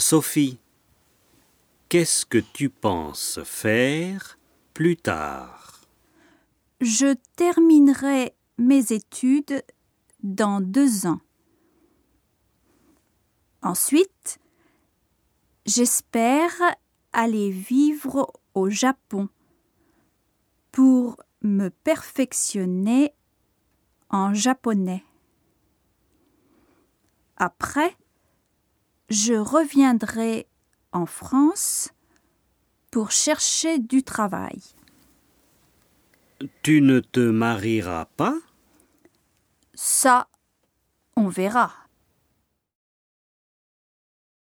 Sophie, 0.00 0.60
qu'est-ce 1.88 2.24
que 2.24 2.38
tu 2.38 2.70
penses 2.70 3.40
faire 3.42 4.38
plus 4.72 4.96
tard? 4.96 5.80
Je 6.80 7.16
terminerai 7.34 8.32
mes 8.58 8.92
études 8.92 9.64
dans 10.22 10.60
deux 10.60 11.06
ans. 11.08 11.18
Ensuite, 13.60 14.38
j'espère 15.66 16.52
aller 17.12 17.50
vivre 17.50 18.32
au 18.54 18.70
Japon 18.70 19.28
pour 20.70 21.16
me 21.42 21.70
perfectionner 21.70 23.12
en 24.10 24.32
japonais. 24.32 25.02
Après, 27.36 27.96
je 29.08 29.34
reviendrai 29.34 30.46
en 30.92 31.06
France 31.06 31.90
pour 32.90 33.10
chercher 33.10 33.78
du 33.78 34.02
travail. 34.02 34.60
Tu 36.62 36.80
ne 36.80 37.00
te 37.00 37.20
marieras 37.20 38.06
pas? 38.16 38.36
Ça, 39.74 40.28
on 41.16 41.28
verra. 41.28 41.72